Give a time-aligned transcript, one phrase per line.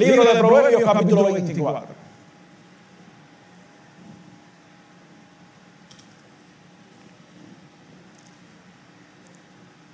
[0.00, 1.94] Libro de Proverbios, capítulo 24.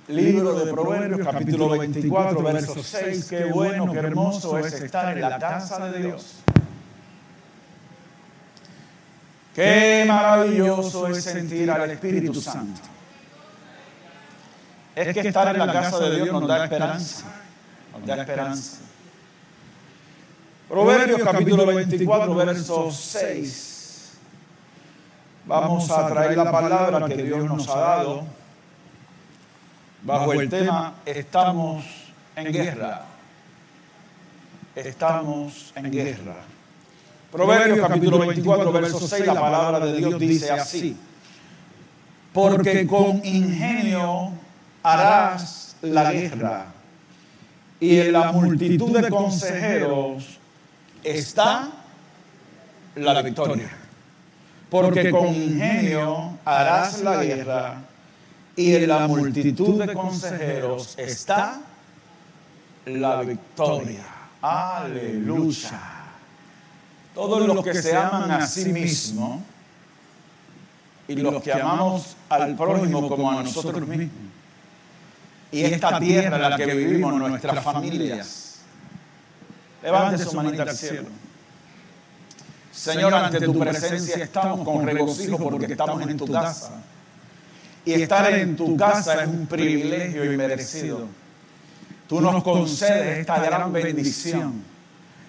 [0.07, 3.25] Libro de Proverbios, capítulo 24, verso 6.
[3.25, 6.35] Qué bueno, qué hermoso es estar en la casa de Dios.
[9.53, 12.79] Qué maravilloso es sentir al Espíritu Santo.
[14.95, 17.25] Es que estar en la casa de Dios nos da esperanza.
[17.91, 18.86] Nos da esperanza.
[20.69, 24.17] Proverbios capítulo 24, verso 6.
[25.45, 28.23] Vamos a traer la palabra que Dios nos ha dado
[30.03, 31.85] bajo el tema Estamos
[32.35, 33.05] en guerra.
[34.75, 36.35] Estamos en guerra.
[37.31, 40.97] Proverbios capítulo 24, verso 6, la palabra de Dios dice así.
[42.33, 44.31] Porque con ingenio
[44.83, 46.65] harás la guerra
[47.79, 50.39] y en la multitud de consejeros
[51.03, 51.71] está
[52.95, 53.69] la victoria.
[54.69, 57.81] Porque con ingenio harás la guerra
[58.55, 61.61] y en la multitud de consejeros está
[62.85, 64.03] la victoria.
[64.41, 65.79] Aleluya.
[67.13, 69.39] Todos los que se aman a sí mismos
[71.07, 74.09] y los que amamos al prójimo como a nosotros mismos.
[75.49, 78.46] Y esta tierra en la que vivimos, nuestras familias
[79.83, 81.07] Levante su manita al cielo.
[82.71, 86.71] Señor, ante tu presencia estamos con regocijo porque estamos en tu casa.
[87.85, 91.07] Y estar en tu casa es un privilegio y merecido.
[92.07, 94.63] Tú nos concedes esta gran bendición,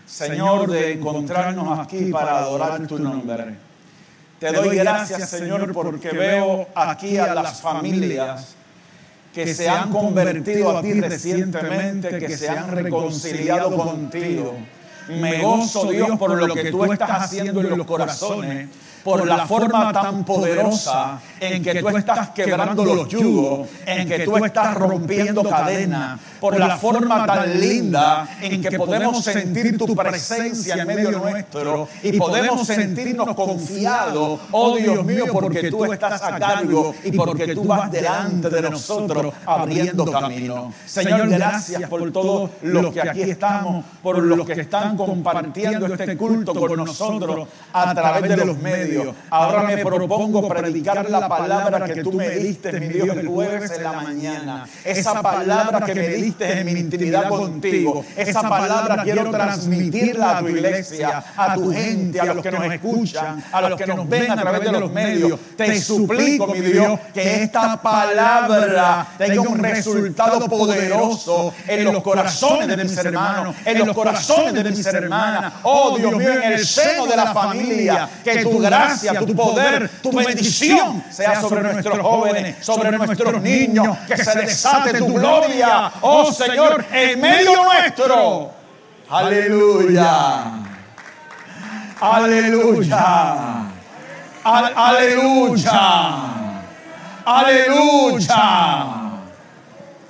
[0.06, 3.56] Señor, de encontrarnos aquí para adorar tu nombre.
[4.38, 8.57] Te doy gracias, Señor, porque veo aquí a las familias
[9.32, 14.56] que se han convertido a ti recientemente, que se han reconciliado contigo.
[15.08, 18.68] Me gozo, Dios, por lo que tú estás haciendo en los corazones
[19.08, 24.36] por la forma tan poderosa en que tú estás quebrando los yugos, en que tú
[24.44, 30.86] estás rompiendo cadenas, por la forma tan linda en que podemos sentir tu presencia en
[30.86, 37.12] medio nuestro y podemos sentirnos confiados, oh Dios mío, porque tú estás a cargo y
[37.12, 40.72] porque tú vas delante de nosotros abriendo camino.
[40.86, 46.54] Señor, gracias por todos los que aquí estamos, por los que están compartiendo este culto
[46.54, 49.14] con nosotros a través de los medios.
[49.30, 53.82] Ahora me propongo predicar la palabra que tú me diste, mi Dios, el jueves en
[53.82, 54.66] la mañana.
[54.84, 58.04] Esa palabra que me diste en mi intimidad contigo.
[58.16, 63.44] Esa palabra quiero transmitirla a tu iglesia, a tu gente, a los que nos escuchan,
[63.52, 65.38] a los que nos ven a través de los medios.
[65.56, 72.84] Te suplico, mi Dios, que esta palabra tenga un resultado poderoso en los corazones de
[72.84, 75.52] mis hermanos, en los corazones de mis hermanas.
[75.62, 80.12] Oh Dios mío, en el seno de la familia, que tu gracia tu poder, tu
[80.12, 86.84] bendición sea sobre nuestros jóvenes, sobre nuestros niños, que se desate tu gloria, oh Señor,
[86.92, 88.50] en medio nuestro.
[89.10, 90.44] Aleluya.
[92.00, 93.70] Aleluya.
[94.44, 95.80] Aleluya.
[97.24, 98.84] Aleluya.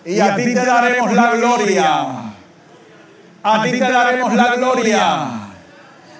[0.05, 2.07] Y a ti te daremos la gloria.
[3.43, 5.29] A ti te daremos la gloria.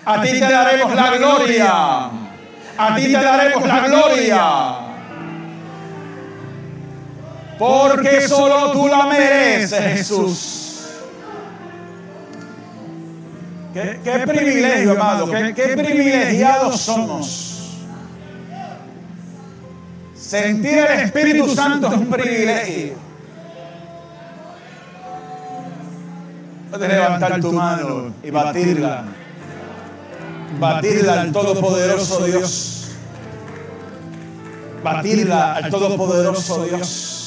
[0.05, 2.11] A ti te daremos la gloria
[2.79, 4.88] a ti te daremos la gloria.
[7.59, 10.65] Porque solo tú la mereces, Jesús.
[13.75, 15.31] Qué, privilegio, amado.
[15.31, 17.79] Qué, qué privilegiados somos.
[20.15, 22.95] Sentir el Espíritu Santo es un privilegio.
[26.71, 29.05] Puedes levantar tu mano y batirla
[30.59, 32.89] batirla al Todopoderoso Dios.
[34.83, 37.18] Batirla al Todopoderoso Dios.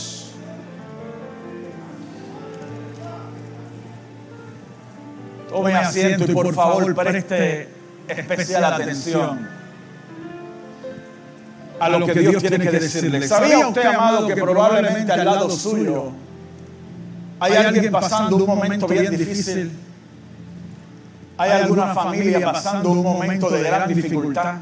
[6.00, 7.70] Asiento y por favor preste
[8.08, 9.48] especial atención
[11.80, 13.28] a lo que Dios tiene que decirle.
[13.28, 16.12] ¿Sabía usted, amado, que probablemente al lado suyo
[17.40, 19.72] hay alguien pasando un momento bien difícil?
[21.42, 24.56] hay alguna familia pasando un momento de gran dificultad.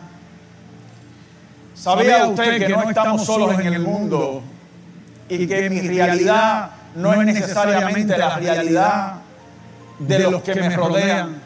[1.75, 4.41] ¿Sabía usted que no estamos solos en el mundo
[5.27, 9.13] y que mi realidad no es necesariamente la realidad
[10.00, 11.42] de los que me rodean?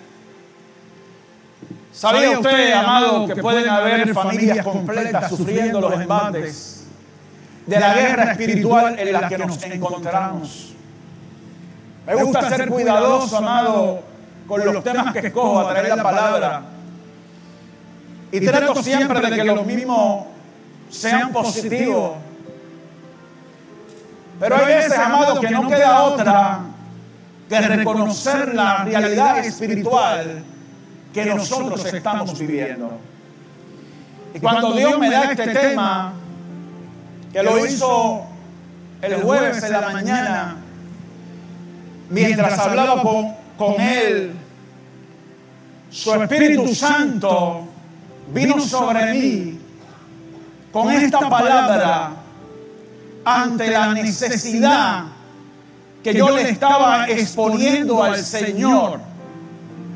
[1.92, 6.86] ¿Sabía usted, amado, que pueden haber familias completas sufriendo los embates
[7.66, 10.74] de la guerra espiritual en la que nos encontramos?
[12.06, 14.02] Me gusta ser cuidadoso, amado,
[14.48, 16.62] con los temas que escojo a traer la palabra.
[18.32, 20.26] Y trato siempre de que los mismos
[20.90, 22.14] sean positivos.
[24.40, 26.73] Pero hay veces, amado, que no queda otra
[27.62, 30.44] que reconocer la realidad espiritual
[31.14, 33.00] que nosotros estamos viviendo.
[34.34, 36.14] Y cuando Dios me da este tema,
[37.32, 38.26] que lo hizo
[39.02, 40.56] el jueves en la mañana,
[42.10, 44.34] mientras hablaba con, con Él,
[45.90, 47.68] su Espíritu Santo
[48.34, 49.60] vino sobre mí
[50.72, 52.12] con esta palabra
[53.24, 55.13] ante la necesidad
[56.04, 59.00] que yo le estaba exponiendo al Señor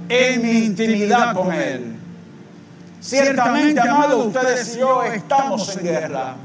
[0.07, 1.95] en mi intimidad con Él.
[3.01, 6.35] Ciertamente, amados, ustedes y yo estamos en guerra.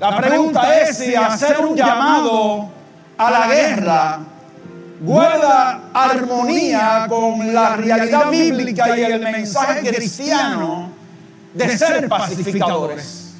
[0.00, 2.68] La pregunta es si hacer un llamado
[3.16, 4.18] a la guerra
[5.00, 10.90] guarda armonía con la realidad bíblica y el mensaje cristiano
[11.54, 13.34] de ser pacificadores.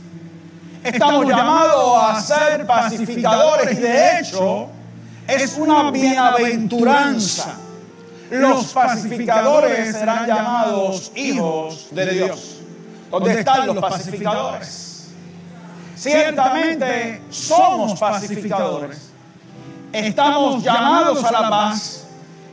[0.84, 4.68] Estamos llamados a ser pacificadores y de hecho
[5.34, 7.56] es una bienaventuranza.
[8.30, 12.60] Los pacificadores serán llamados hijos de Dios.
[13.10, 15.08] ¿Dónde están los pacificadores?
[15.94, 19.12] Ciertamente somos pacificadores
[19.92, 22.04] estamos llamados a la paz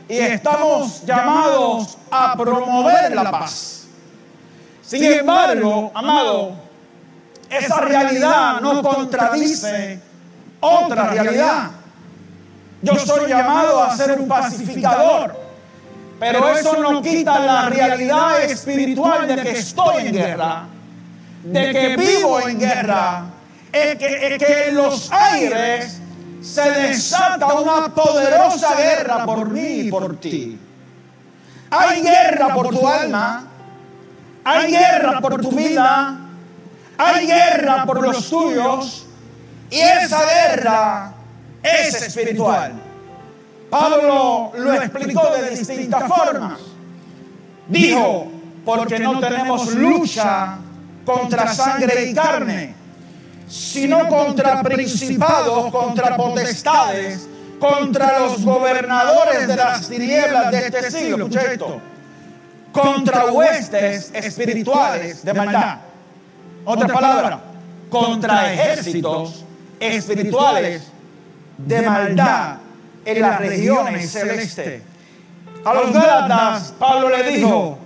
[0.07, 3.87] y estamos llamados a promover la paz.
[4.81, 6.53] Sin embargo, amado,
[7.49, 9.99] esa realidad no contradice
[10.59, 11.71] otra realidad.
[12.81, 15.35] Yo soy llamado a ser un pacificador,
[16.19, 20.63] pero eso no quita la realidad espiritual de que estoy en guerra,
[21.43, 23.23] de que vivo en guerra,
[23.73, 25.99] en que, que los aires
[26.41, 30.57] se desata una poderosa guerra por mí y por ti.
[31.71, 33.45] Hay guerra por tu alma,
[34.45, 36.17] hay guerra por tu vida,
[36.97, 39.05] hay guerra por los tuyos.
[39.69, 41.13] Y esa guerra
[41.63, 42.73] es espiritual.
[43.69, 46.59] Pablo lo explicó de distintas formas.
[47.67, 48.31] Dijo,
[48.65, 50.57] porque no tenemos lucha
[51.05, 52.79] contra sangre y carne
[53.49, 57.27] sino contra principados, contra potestades,
[57.59, 61.27] contra los gobernadores de las tinieblas de este siglo.
[62.71, 65.79] Contra huestes espirituales de maldad.
[66.63, 67.39] Otra palabra,
[67.89, 69.43] contra ejércitos
[69.79, 70.83] espirituales
[71.65, 72.57] de maldad
[73.05, 74.81] en las regiones celestes.
[75.65, 77.77] A los Gálatas, Pablo le dijo,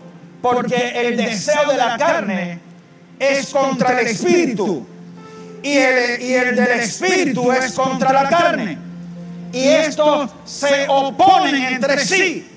[0.41, 2.59] porque el deseo de la carne
[3.19, 4.85] es contra el espíritu
[5.63, 8.77] y el, del espíritu es contra la carne.
[9.51, 12.47] Y estos se oponen entre sí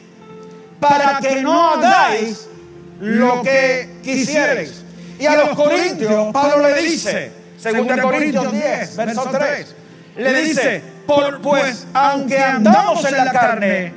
[0.80, 2.48] para que no hagáis
[3.00, 4.82] lo que quisierais.
[5.18, 9.74] Y a los corintios, Pablo le dice, 2 Corintios 10, verso 3,
[10.16, 13.92] le dice, por, pues aunque andamos en la carne,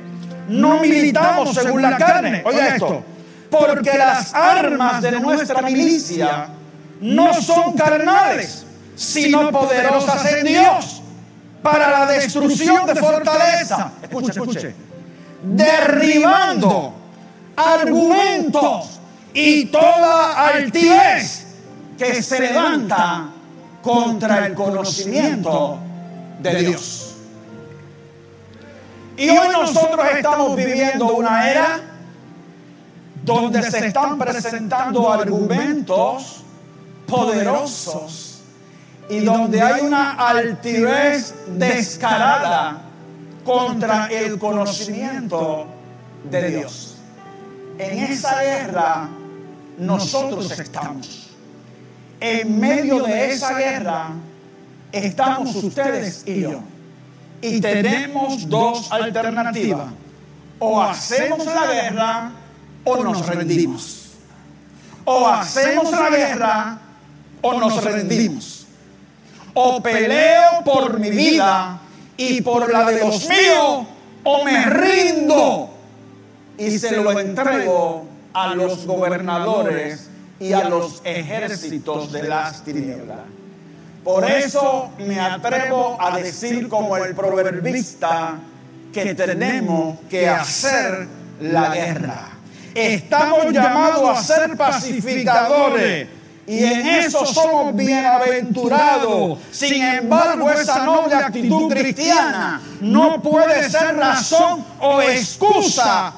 [0.48, 2.42] no militamos según la carne.
[2.44, 3.04] Oye esto,
[3.50, 6.48] porque las armas de nuestra milicia
[7.00, 8.66] no son carnales
[9.00, 11.02] sino poderosas en Dios
[11.62, 13.92] para la destrucción de fortaleza.
[14.02, 14.74] Escuche, escuche.
[15.42, 16.92] Derribando
[17.56, 19.00] argumentos
[19.32, 21.46] y toda altivez
[21.96, 23.30] que se levanta
[23.82, 25.78] contra el conocimiento
[26.42, 27.14] de Dios.
[29.16, 31.80] Y hoy nosotros estamos viviendo una era
[33.22, 36.42] donde se están presentando argumentos
[37.06, 38.40] poderosos
[39.10, 42.82] y donde hay una altivez descarada
[43.44, 45.66] contra el conocimiento
[46.30, 46.96] de Dios.
[47.78, 49.08] En esa guerra
[49.78, 51.30] nosotros estamos.
[52.20, 54.12] En medio de esa guerra
[54.92, 56.60] estamos ustedes y yo.
[57.42, 59.88] Y tenemos dos alternativas.
[60.58, 62.32] O hacemos la guerra
[62.84, 64.10] o nos rendimos.
[65.04, 66.78] O hacemos la guerra
[67.42, 68.60] o nos rendimos
[69.54, 71.80] o peleo por mi vida
[72.16, 73.86] y por la de los míos,
[74.24, 75.70] o me rindo
[76.58, 83.20] y se lo entrego a los gobernadores y a los ejércitos de las tinieblas.
[84.04, 88.38] Por eso me atrevo a decir como el proverbista
[88.92, 91.06] que tenemos que hacer
[91.40, 92.28] la guerra.
[92.74, 96.08] Estamos llamados a ser pacificadores
[96.46, 99.38] y en eso somos bienaventurados.
[99.50, 106.14] Sin embargo, esa noble actitud cristiana no puede ser razón o excusa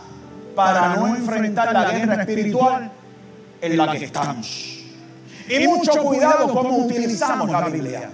[0.54, 2.92] para no enfrentar la guerra espiritual
[3.60, 4.71] en la que estamos.
[5.52, 8.08] Y mucho cuidado cómo utilizamos la Biblia,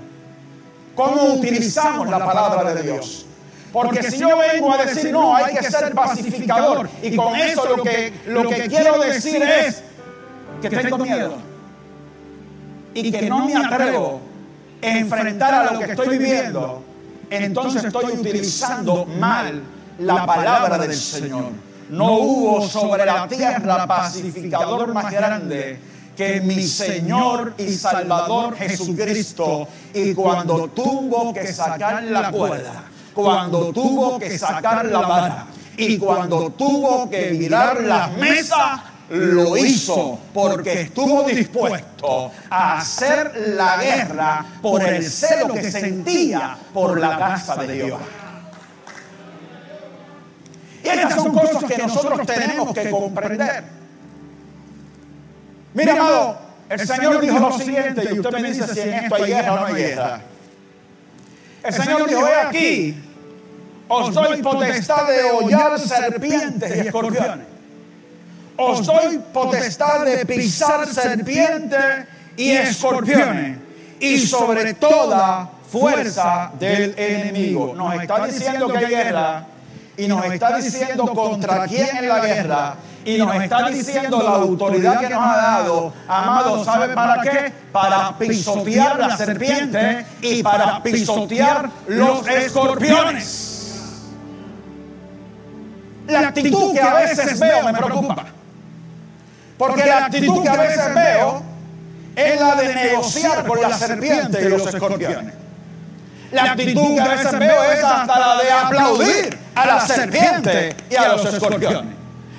[0.95, 3.27] cómo utilizamos la palabra de Dios.
[3.73, 7.83] Porque si yo vengo a decir, no, hay que ser pacificador, y con eso lo
[7.83, 9.83] que, lo que quiero decir es
[10.61, 11.37] que tengo miedo.
[12.95, 14.21] y que no me atrevo
[14.83, 16.83] a enfrentar a lo que estoy viviendo,
[17.31, 19.63] entonces estoy utilizando mal
[19.99, 21.53] la palabra del Señor.
[21.91, 25.79] No hubo sobre la tierra pacificador más grande
[26.19, 29.69] que mi Señor y Salvador Jesucristo.
[29.95, 32.83] Y cuando tuvo que sacar la cuerda,
[33.15, 35.47] cuando tuvo que sacar la vara
[35.77, 43.77] y cuando tuvo que virar la mesa, lo hizo porque estuvo dispuesto a hacer la
[43.77, 48.01] guerra por el celo que sentía por la casa de Dios.
[50.83, 53.78] Y estas son cosas que nosotros tenemos que comprender.
[55.79, 59.27] Mira, amado, el Señor dijo lo siguiente, y usted me dice si en esto hay
[59.27, 60.21] guerra o no hay guerra.
[61.63, 63.03] El Señor dijo, he aquí,
[63.87, 67.47] os doy potestad de hollar serpientes y escorpiones.
[68.57, 72.07] Os doy potestad de pisar serpientes
[72.37, 73.59] y escorpiones.
[74.01, 77.73] Y sobre toda fuerza del enemigo.
[77.77, 79.47] Nos está diciendo que hay guerra
[79.97, 82.75] y nos está diciendo contra quién es la guerra
[83.09, 87.53] y nos está diciendo la autoridad que nos ha dado, amado, ¿sabe para qué?
[87.73, 93.55] Para pisotear la serpiente y para pisotear los escorpiones.
[96.07, 98.27] La actitud que a veces veo me preocupa.
[99.57, 101.43] Porque la actitud que a veces veo
[102.15, 105.35] es la de negociar con la serpiente y los escorpiones.
[106.31, 110.97] La actitud que a veces veo es hasta la de aplaudir a la serpiente y
[110.97, 111.98] a los escorpiones.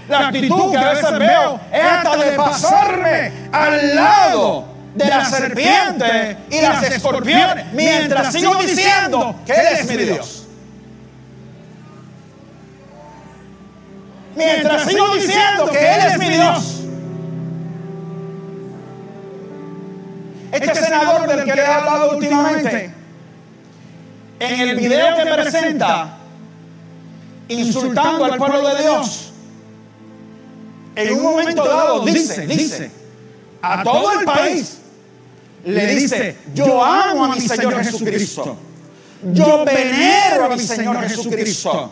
[0.10, 6.38] La actitud que a veces veo es hasta de pasarme al lado de la serpiente
[6.50, 10.48] y las escorpiones mientras sigo diciendo que Él es mi Dios.
[14.36, 16.76] Mientras sigo diciendo que Él es mi Dios.
[20.52, 22.92] Este senador del que le he hablado últimamente,
[24.40, 26.18] en el video que presenta,
[27.50, 29.29] insultando al pueblo de Dios,
[30.96, 32.92] en un momento dado dice, dice,
[33.62, 34.78] a todo el país,
[35.66, 38.58] le dice, yo amo a mi Señor Jesucristo,
[39.34, 41.92] yo venero a mi Señor Jesucristo.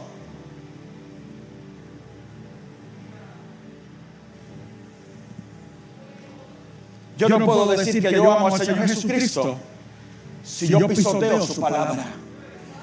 [7.17, 9.57] Yo no puedo decir que yo amo al Señor Jesucristo
[10.43, 12.05] si yo pisoteo su palabra.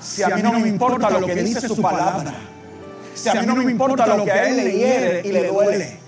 [0.00, 2.34] Si a mí no me importa lo que dice su palabra.
[3.14, 6.03] Si a mí no me importa lo que a él le hiere y le duele.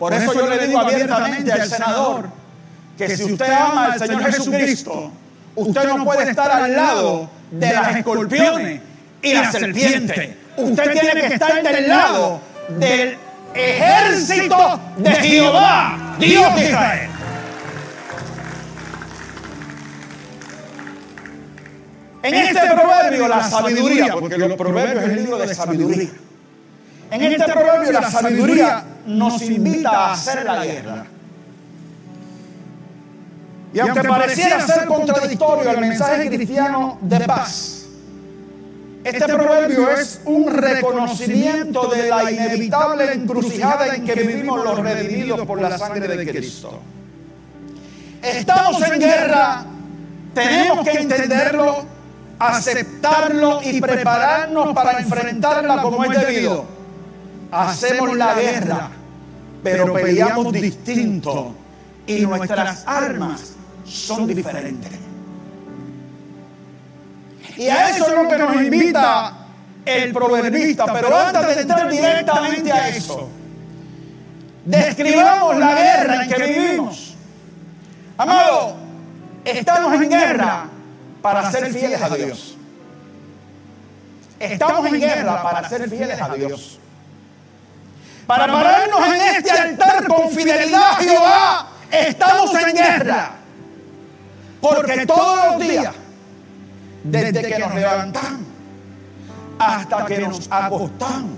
[0.00, 2.24] Por eso yo le digo abiertamente al senador
[2.96, 5.12] que si usted ama al Señor Jesucristo,
[5.54, 8.80] usted no puede estar al lado de las escorpiones
[9.20, 10.38] y la serpiente.
[10.56, 12.40] Usted tiene que estar del lado
[12.78, 13.18] del
[13.52, 17.10] ejército de Jehová, Dios de Israel.
[22.22, 26.08] En este proverbio la sabiduría, porque los proverbios es el libro de sabiduría.
[27.10, 31.06] En este proverbio la sabiduría nos invita a hacer la guerra.
[33.72, 37.86] Y aunque pareciera ser contradictorio al mensaje cristiano de paz,
[39.04, 45.60] este proverbio es un reconocimiento de la inevitable encrucijada en que vivimos los redimidos por
[45.60, 46.80] la sangre de Cristo.
[48.22, 49.64] Estamos en guerra,
[50.34, 51.86] tenemos que entenderlo
[52.40, 56.79] aceptarlo y prepararnos para enfrentarla como es debido.
[57.52, 58.90] Hacemos la guerra,
[59.62, 61.54] pero peleamos distinto
[62.06, 63.54] y nuestras armas
[63.84, 64.92] son diferentes.
[67.56, 69.36] Y a eso es lo que nos invita
[69.84, 70.86] el proverbista.
[70.92, 73.28] Pero antes de entrar directamente a eso,
[74.64, 77.16] describamos la guerra en que vivimos.
[78.16, 78.76] Amado,
[79.44, 80.68] estamos en guerra
[81.20, 82.56] para ser fieles a Dios.
[84.38, 86.78] Estamos en guerra para ser fieles a Dios.
[88.30, 93.32] Para pararnos en este altar con fidelidad a Jehová, estamos en guerra.
[94.60, 95.92] Porque todos los días,
[97.02, 98.42] desde que nos levantamos
[99.58, 101.32] hasta que nos acostamos,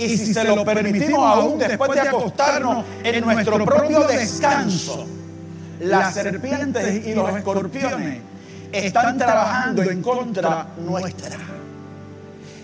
[0.00, 5.06] y si se lo permitimos aún después de acostarnos en nuestro propio descanso,
[5.78, 8.20] las serpientes y los escorpiones
[8.72, 11.36] están trabajando en contra nuestra.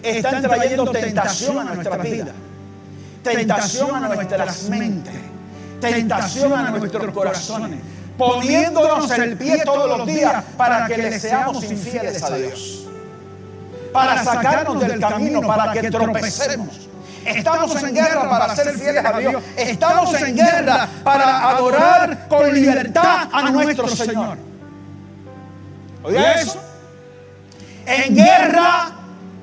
[0.03, 2.33] Están trayendo tentación a nuestra vida.
[3.23, 5.15] Tentación a nuestras mentes,
[5.81, 7.81] tentación a nuestros corazones,
[8.19, 12.87] poniéndonos el pie todos los días para que le seamos infieles a Dios,
[13.93, 16.89] para sacarnos del camino, para que tropecemos.
[17.25, 19.43] Estamos en guerra para ser fieles a Dios.
[19.57, 24.39] Estamos en guerra para adorar con libertad a nuestro Señor.
[26.03, 26.61] ¿Oye eso?
[27.87, 28.91] En guerra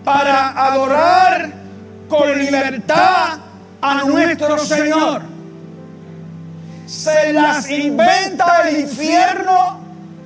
[0.03, 1.51] para adorar
[2.09, 3.39] con libertad
[3.81, 5.21] a nuestro Señor.
[6.85, 9.79] Se las inventa el infierno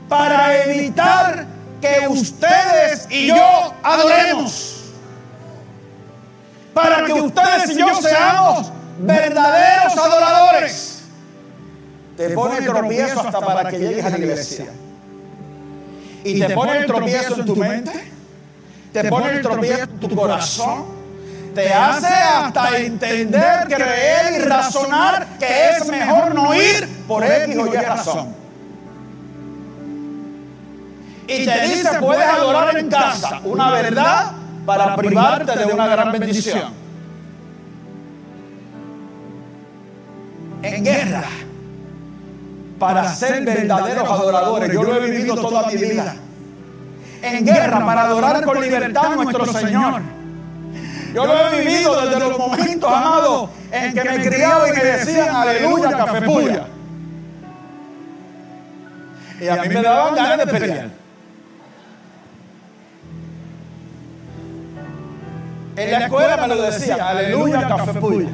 [0.08, 1.46] para evitar
[1.82, 4.94] que ustedes y yo adoremos.
[6.74, 11.04] Para que ustedes y yo seamos verdaderos adoradores.
[12.18, 14.68] Te pone el tropiezo hasta para que llegues a la iglesia.
[16.24, 18.12] Y te pone el tropiezo en tu mente.
[18.94, 21.03] Te pone el tropiezo en tu corazón
[21.54, 27.68] te hace hasta entender, creer y razonar que es mejor no ir por X o
[27.68, 28.36] Y razón.
[31.28, 34.32] Y te dice, puedes adorar en casa una verdad
[34.66, 36.84] para privarte de una gran bendición.
[40.62, 41.24] En guerra,
[42.80, 46.16] para ser verdaderos adoradores, yo lo he vivido toda mi vida.
[47.22, 50.02] En guerra, para adorar con libertad a nuestro Señor
[51.14, 55.36] yo lo he vivido desde los momentos, amados, en que me criaba y me decían
[55.36, 56.66] aleluya, café puya.
[59.40, 60.90] Y a mí me daban ganas de pelear.
[65.76, 68.30] En la escuela me lo decían, aleluya, café puya.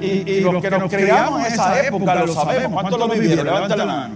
[0.00, 2.72] Y, y, los que nos criamos en esa época lo sabemos.
[2.72, 3.46] ¿Cuántos lo vivieron?
[3.46, 4.14] Levanta la mano.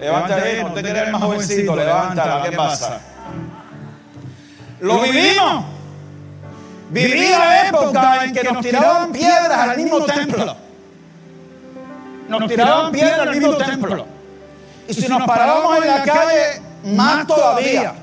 [0.00, 3.00] Levanta ahí, te creas más jovencito, levántala, ¿qué pasa?
[4.80, 5.73] Lo vivimos.
[6.90, 10.56] Viví la época en que nos tiraban piedras al mismo templo.
[12.28, 14.06] Nos tiraban piedras al mismo templo.
[14.88, 17.94] Y si nos parábamos en la calle, más todavía.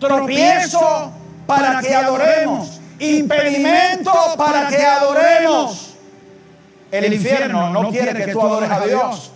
[0.00, 1.12] Tropiezo
[1.46, 2.80] para que adoremos.
[2.98, 5.94] Impedimento para que adoremos.
[6.90, 9.30] El infierno no quiere que tú adores a Dios.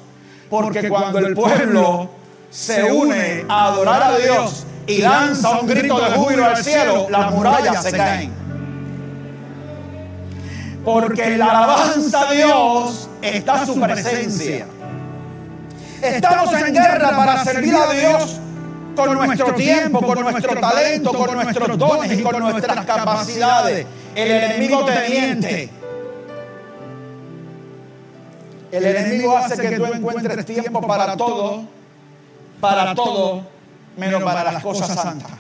[0.49, 2.09] Porque cuando el pueblo
[2.51, 7.31] se une a adorar a Dios y lanza un grito de júbilo al cielo, las
[7.31, 8.33] murallas se caen.
[10.83, 14.67] Porque la alabanza a Dios está su presencia.
[16.03, 18.41] Estamos en guerra para servir a Dios
[18.97, 23.87] con nuestro tiempo, con nuestro talento, con nuestros dones y con nuestras capacidades.
[24.15, 25.71] El enemigo te miente.
[28.73, 31.65] El enemigo hace que tú encuentres tiempo para todo,
[32.61, 33.58] para todo,
[33.99, 35.33] menos para las cosas santas.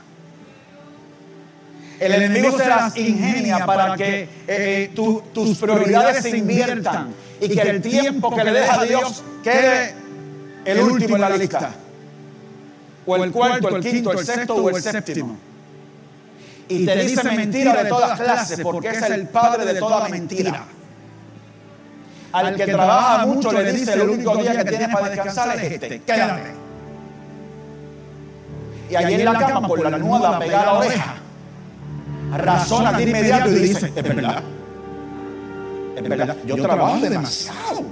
[2.00, 7.60] El enemigo se las ingenia para que eh, eh, tus prioridades se inviertan y que
[7.60, 9.94] el tiempo que le deja a Dios quede
[10.64, 11.70] el último en la lista.
[13.06, 15.36] O el cuarto, el quinto, el sexto o el séptimo.
[16.68, 20.66] Y te dice mentira de todas clases porque es el padre de toda mentira.
[22.30, 26.00] Al que trabaja mucho le dice el único día que tienes para descansar es este.
[26.02, 26.67] Quédate.
[28.90, 31.14] Y allí en la cama por la nuda pegada a la oreja
[32.36, 34.42] razona de inmediato y dice, es verdad,
[35.96, 37.82] es verdad, yo trabajo demasiado.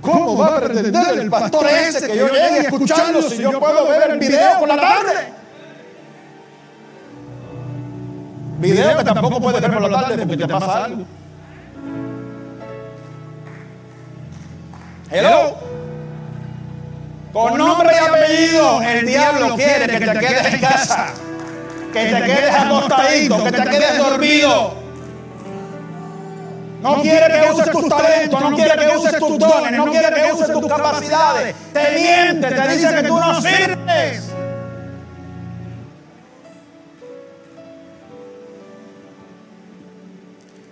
[0.00, 3.86] ¿Cómo va a pretender el pastor ese que yo llegue a escucharlo si yo puedo
[3.88, 5.32] ver el video por la tarde?
[8.58, 11.04] Video que tampoco puedes ver por la tarde porque te pasa algo.
[15.10, 15.56] Hello.
[17.32, 21.14] Con nombre y apellido, el diablo quiere que te quedes en casa,
[21.92, 24.74] que te quedes acostadito, que te quedes dormido.
[26.82, 30.32] No quiere que uses tus talentos, no quiere que uses tus dones, no quiere que
[30.32, 31.54] uses tus capacidades.
[31.72, 34.32] Te miente, te dice que tú no sirves.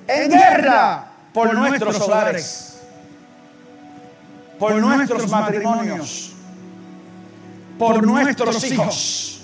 [0.09, 2.79] En guerra por nuestros hogares,
[4.59, 6.35] por nuestros matrimonios
[7.79, 9.41] por nuestros hijos.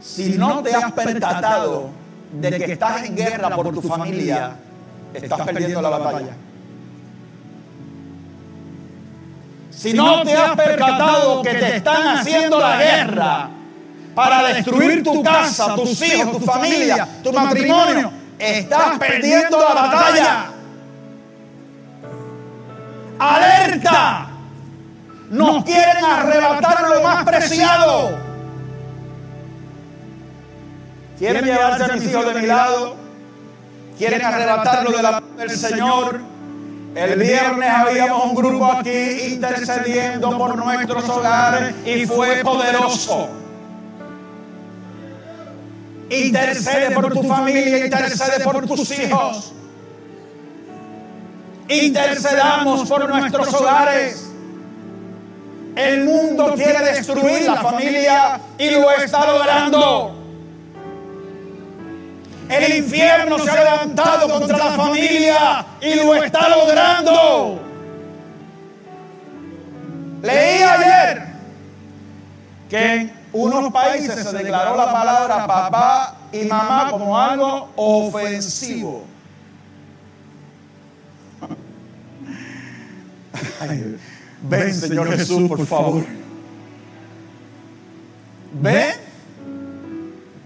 [0.00, 1.90] Si no te has percatado
[2.32, 4.56] de que estás en guerra por tu familia,
[5.14, 6.36] estás perdiendo la batalla.
[9.70, 13.50] Si no te has percatado que te están haciendo la guerra
[14.14, 20.46] para destruir tu casa, tus hijos, tu familia, tu matrimonio, estás perdiendo la batalla.
[23.18, 24.29] Alerta
[25.30, 28.30] nos quieren arrebatar lo más preciado.
[31.20, 32.96] quieren llevarse a mis hijos de mi lado,
[33.98, 36.20] quieren arrebatarlo de la del Señor.
[36.94, 43.28] El viernes habíamos un grupo aquí intercediendo por nuestros hogares y fue poderoso.
[46.08, 49.52] Intercede por tu familia, intercede por tus hijos.
[51.68, 54.29] Intercedamos por nuestros hogares.
[55.80, 60.14] El mundo quiere destruir la familia y lo está logrando.
[62.50, 67.62] El infierno se ha levantado contra la familia y lo está logrando.
[70.22, 71.22] Leí ayer
[72.68, 79.04] que en unos países se declaró la palabra papá y mamá como algo ofensivo.
[84.42, 86.04] Ven, Señor Jesús, por favor.
[88.52, 88.94] Ven.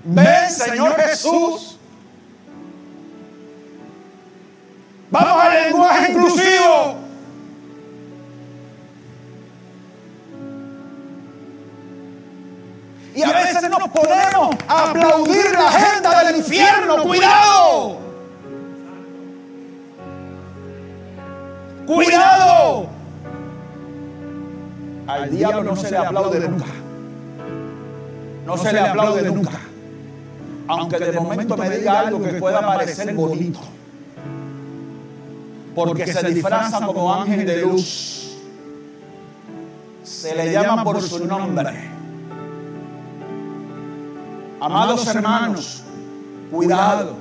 [0.05, 1.79] Ven, Señor Jesús.
[5.11, 6.97] Vamos al lenguaje inclusivo.
[13.15, 17.03] Y a veces nos ponemos a aplaudir la agenda del infierno.
[17.05, 17.99] Cuidado.
[21.87, 22.94] Cuidado.
[25.07, 26.67] Al diablo no se le aplaude nunca.
[28.47, 29.61] No se le aplaude nunca.
[30.67, 33.61] Aunque de momento me diga algo que pueda parecer bonito.
[35.75, 38.39] Porque se disfraza como ángel de luz.
[40.03, 41.91] Se le llama por su nombre.
[44.61, 45.83] Amados hermanos,
[46.51, 47.17] cuidado.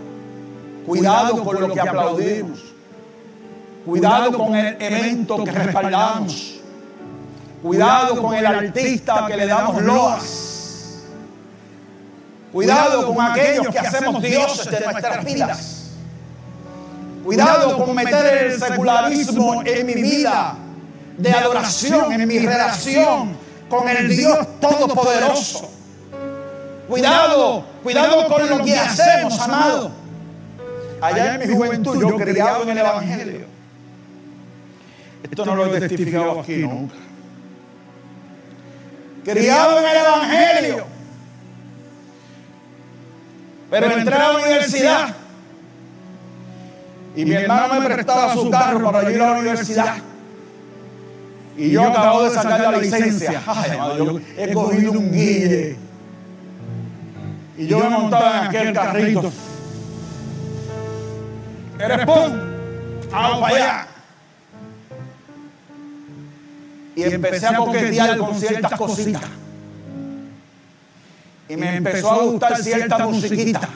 [0.85, 2.73] Cuidado con lo que aplaudimos.
[3.85, 6.62] Cuidado con el evento que respaldamos.
[7.63, 11.03] Cuidado con el artista que le damos loas.
[12.51, 15.91] Cuidado con aquellos que hacemos dioses de nuestras vidas.
[17.23, 20.55] Cuidado con meter el secularismo en mi vida
[21.17, 23.37] de adoración, en mi relación
[23.69, 25.71] con el Dios Todopoderoso.
[26.89, 29.89] Cuidado, cuidado con lo que hacemos, amado.
[30.99, 33.45] Allá en mi juventud yo criado en el Evangelio.
[35.23, 36.95] Esto no lo he testificado aquí nunca.
[39.23, 40.85] Criado en el Evangelio.
[43.69, 45.15] Pero entré a la universidad.
[47.15, 49.95] Y mi hermano me prestaba su carro para ir a la universidad.
[51.55, 53.41] Y yo acabo de sacar la licencia.
[53.45, 55.77] Ay, amado, yo he cogido un guille.
[57.57, 59.31] Y yo me montaba en aquel carrito.
[61.79, 62.33] Eres pum,
[63.11, 63.87] vamos para allá.
[66.95, 69.23] Y empecé a coquetear con ciertas cositas.
[71.49, 73.69] Y me empezó a gustar cierta musiquita.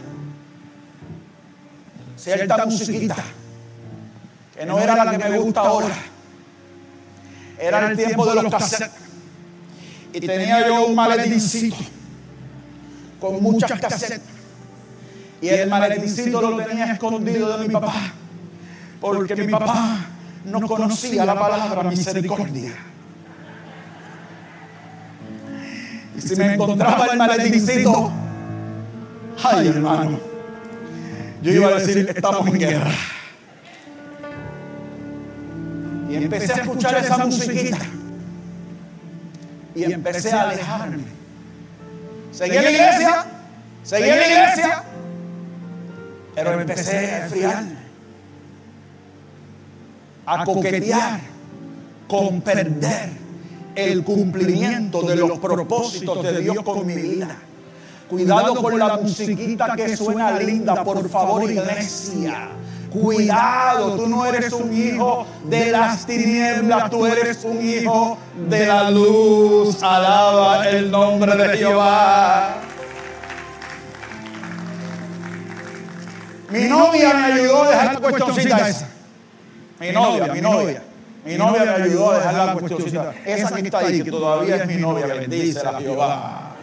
[2.16, 3.16] Cierta musiquita.
[4.56, 5.96] Que no era la que me gusta ahora.
[7.60, 8.92] Era el tiempo de los cassettes.
[10.14, 11.76] Y tenía yo un maletincito
[13.20, 14.22] con muchas casetas.
[15.42, 18.14] Y el maletincito lo tenía escondido de mi papá.
[19.00, 20.06] Porque mi papá
[20.46, 22.74] no conocía la palabra misericordia.
[26.18, 28.12] Y si me encontraba el maletincito,
[29.44, 30.20] ay hermano,
[31.44, 32.92] yo iba a decir, estamos en guerra.
[36.10, 37.78] Y empecé a escuchar esa musiquita.
[39.76, 41.04] Y empecé a alejarme.
[42.32, 43.26] Seguí en la iglesia,
[43.84, 44.84] seguí en la iglesia,
[46.34, 47.76] pero empecé a enfriarme,
[50.26, 51.20] a coquetear
[52.08, 53.27] con perder
[53.78, 57.38] el cumplimiento de los propósitos de Dios con mi vida.
[58.10, 62.50] Cuidado con la musiquita que suena linda, por favor, iglesia.
[62.90, 68.18] Cuidado, tú no eres un hijo de las tinieblas, tú eres un hijo
[68.50, 69.84] de la luz.
[69.84, 72.56] Alaba el nombre de Jehová.
[76.50, 78.90] Mi novia me ayudó a dejar la cuestioncita esa.
[79.80, 80.82] Mi novia, mi novia.
[81.26, 83.14] Mi novia me ayudó a dejar la cuestioncita.
[83.26, 86.56] Esa que está ahí, que todavía es mi novia, bendice a Jehová.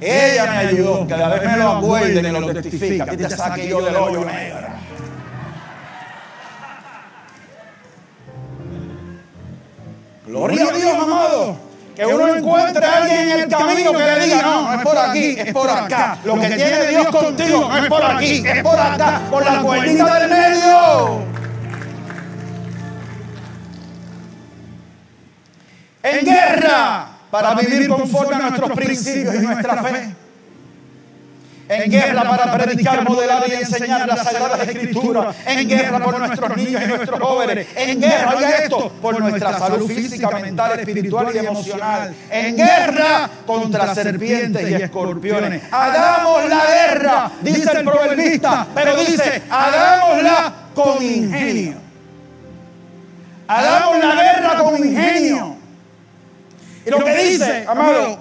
[0.00, 3.06] Ella me ayudó, cada vez me lo acuerden y lo testifica.
[3.06, 4.68] Que te saque yo del hoyo negro.
[10.26, 11.56] Gloria a Dios, amado.
[11.94, 14.96] Que uno encuentre a alguien en el camino que le diga, no, no es por
[14.96, 16.18] aquí, es por acá.
[16.24, 20.20] Lo que tiene Dios contigo no es por aquí, es por acá, por la cuerdita
[20.20, 21.39] del medio.
[26.02, 30.14] En guerra para vivir conforme a nuestros principios y nuestra fe.
[31.68, 36.82] en guerra para predicar, modelar y enseñar las sagradas escrituras, en guerra por nuestros niños
[36.84, 42.12] y nuestros jóvenes, en guerra, oiga esto, por nuestra salud física, mental, espiritual y emocional,
[42.28, 45.62] en guerra contra serpientes y escorpiones.
[45.70, 51.74] Hagamos la guerra, dice el proverbista, pero dice, hagámosla con ingenio.
[53.46, 55.59] Hagamos la guerra con ingenio.
[56.90, 58.18] Y lo que dice, amado,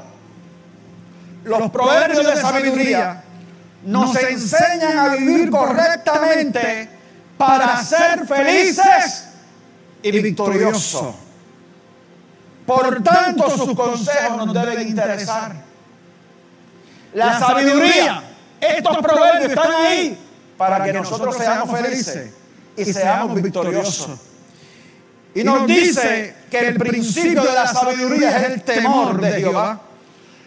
[1.43, 3.23] los proverbios de sabiduría
[3.83, 6.87] nos enseñan a vivir correctamente
[7.35, 9.29] para ser felices
[10.03, 11.15] y victoriosos.
[12.67, 15.55] Por tanto, sus consejos nos deben interesar.
[17.15, 18.21] La sabiduría,
[18.61, 20.17] estos proverbios están ahí
[20.57, 22.33] para que nosotros seamos felices
[22.77, 24.28] y seamos victoriosos.
[25.35, 29.79] Y nos dice que el principio de la sabiduría es el temor de Jehová.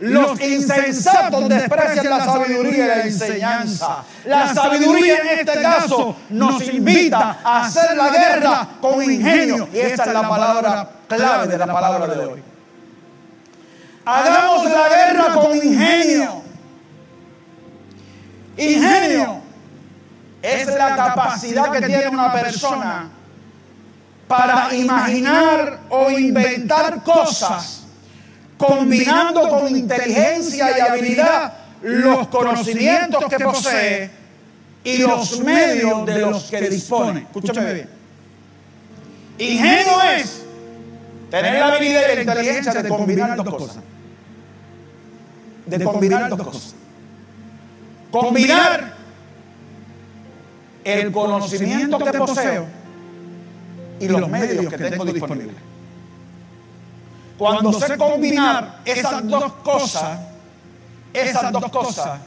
[0.00, 4.04] Los insensatos desprecian la sabiduría y la enseñanza.
[4.24, 9.68] La sabiduría en este caso nos invita a hacer la guerra con ingenio.
[9.72, 12.42] Y esta es la palabra clave de la palabra de hoy.
[14.04, 16.42] Hagamos la guerra con ingenio.
[18.56, 19.40] Ingenio
[20.42, 23.08] es la capacidad que tiene una persona
[24.32, 27.82] para imaginar o inventar cosas
[28.56, 34.10] combinando con inteligencia y habilidad los conocimientos que posee
[34.84, 37.20] y los medios de los que dispone.
[37.20, 37.90] Escúchame bien.
[39.36, 40.44] Ingenio es
[41.30, 43.82] tener la habilidad y la inteligencia de combinar dos cosas.
[45.66, 46.74] De combinar dos cosas.
[48.10, 48.94] Combinar
[50.84, 52.81] el conocimiento que poseo
[54.02, 55.56] y los medios que tengo disponibles.
[57.38, 60.18] Cuando sé combinar esas dos cosas,
[61.12, 62.20] esas dos cosas,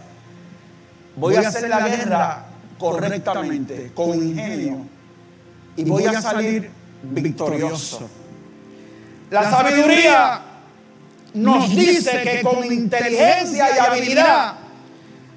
[1.15, 2.45] voy a hacer la guerra
[2.79, 4.85] correctamente, con ingenio,
[5.75, 6.71] y voy a salir
[7.03, 8.09] victorioso.
[9.31, 10.41] La sabiduría
[11.33, 14.53] nos dice que con inteligencia y habilidad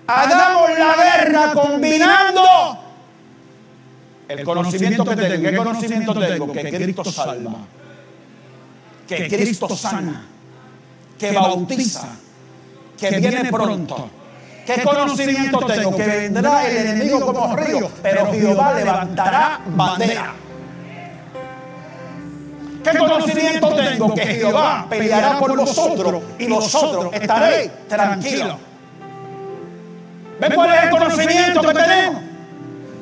[0.07, 2.88] hagamos la guerra combinando
[4.29, 5.51] el conocimiento que tengo.
[5.51, 6.53] ¿Qué conocimiento tengo?
[6.53, 7.59] Que Cristo salva
[9.09, 10.27] que Cristo sana,
[11.19, 12.09] que bautiza,
[12.99, 14.11] que viene pronto.
[14.67, 15.97] ¿Qué conocimiento tengo?
[15.97, 20.35] Que vendrá el enemigo como río, pero Jehová levantará bandera.
[22.85, 24.15] ¿Qué conocimiento tengo?
[24.15, 28.57] Que Jehová peleará por vosotros y vosotros estaréis tranquilos.
[30.39, 32.28] ¿Ven cuál es el conocimiento que tenemos?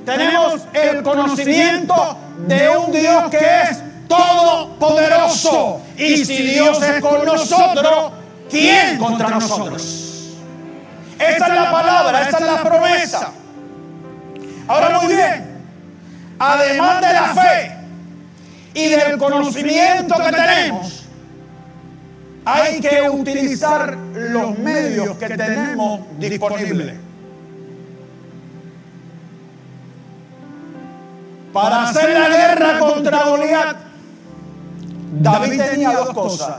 [0.06, 2.16] Tenemos el conocimiento
[2.46, 5.82] de un Dios que es todopoderoso.
[5.98, 8.12] Y si Dios es con nosotros,
[8.48, 9.82] ¿quién contra nosotros?
[11.18, 13.32] Esa es la palabra, esa es la promesa.
[14.68, 15.64] Ahora muy bien,
[16.38, 17.76] además de la fe
[18.74, 21.04] y del conocimiento que tenemos,
[22.44, 27.05] hay que utilizar los medios que tenemos disponibles.
[31.56, 33.76] Para hacer la guerra contra Goliat
[35.22, 36.56] David tenía dos cosas.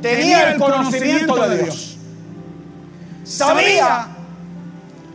[0.00, 1.98] Tenía el conocimiento de Dios.
[3.22, 4.06] Sabía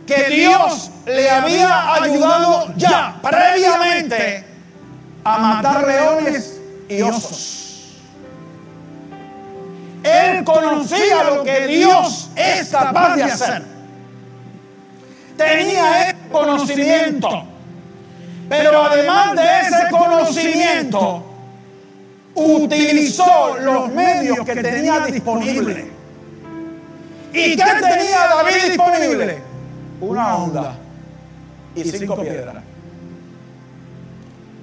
[0.06, 4.46] que Dios le había ayudado ya previamente
[5.24, 7.96] a matar leones y osos.
[10.04, 13.64] Él conocía lo que Dios es capaz de hacer.
[15.36, 17.55] Tenía el conocimiento.
[18.48, 21.24] Pero además de ese conocimiento,
[22.34, 25.86] utilizó los medios que tenía disponibles.
[27.32, 29.38] ¿Y qué tenía David disponible?
[30.00, 30.76] Una onda
[31.74, 32.56] y cinco piedras.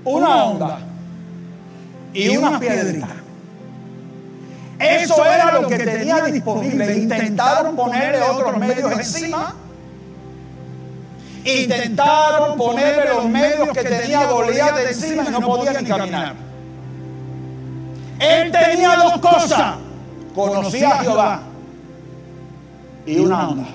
[0.05, 0.79] Una onda
[2.13, 3.09] y unas piedritas.
[4.79, 6.97] Eso era lo que tenía disponible.
[6.97, 9.55] Intentaron ponerle otros medios encima
[11.45, 16.35] Intentaron ponerle los medios que tenía Goliat encima y no podía ni caminar.
[18.19, 19.75] Él tenía dos cosas.
[20.33, 21.41] Conocía a Jehová
[23.05, 23.67] y una onda.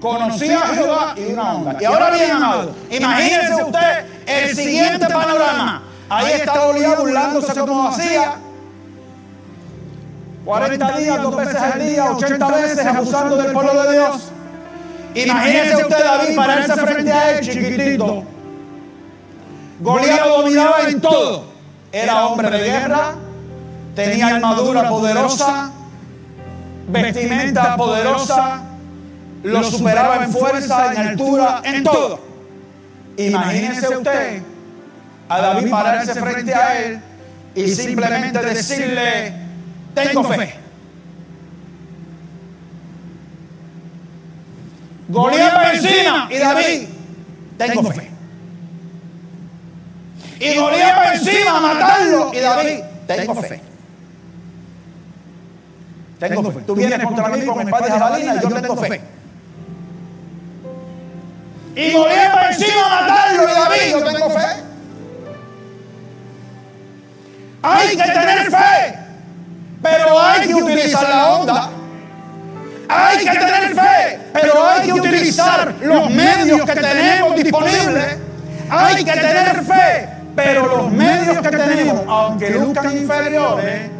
[0.00, 1.76] Conocía a Jehová y una onda.
[1.80, 5.82] Y ahora bien, amado, imagínense usted el siguiente panorama.
[6.08, 8.36] Ahí está Goliat burlándose como hacía.
[10.44, 14.30] 40 días, dos veces al día, 80 veces abusando del pueblo de Dios.
[15.14, 18.24] Imagínese usted David pararse frente a él chiquitito.
[19.80, 21.44] Goliat lo dominaba en todo.
[21.92, 23.14] Era hombre de guerra,
[23.94, 25.70] tenía armadura poderosa,
[26.88, 28.62] vestimenta poderosa,
[29.42, 32.20] lo superaba en fuerza, en altura, en todo.
[33.16, 34.42] Imagínese usted
[35.28, 37.00] a David pararse frente a él
[37.54, 39.32] y simplemente decirle,
[39.94, 40.57] tengo fe.
[45.08, 46.88] Goliat encima y David,
[47.56, 48.10] tengo fe.
[50.40, 53.62] Y Goliat encima a matarlo y David, tengo fe.
[56.18, 56.60] Tengo fe.
[56.60, 59.00] Tú vienes contra mí con espada de jabalina y yo tengo fe.
[61.74, 64.46] Y Goliat encima a matarlo y David, yo tengo fe.
[67.62, 68.98] Hay que tener fe,
[69.82, 71.77] pero hay que utilizar la onda.
[72.88, 78.18] Hay que tener fe, pero hay que utilizar los medios que tenemos disponibles.
[78.70, 83.90] Hay que tener fe, pero los medios que tenemos, aunque luzcan inferiores,